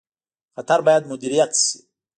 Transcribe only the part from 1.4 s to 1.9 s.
شي